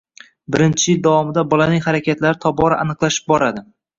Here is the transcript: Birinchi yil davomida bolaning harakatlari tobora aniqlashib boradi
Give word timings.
Birinchi 0.53 0.87
yil 0.91 0.97
davomida 1.07 1.43
bolaning 1.51 1.85
harakatlari 1.87 2.41
tobora 2.47 2.79
aniqlashib 2.87 3.31
boradi 3.33 3.67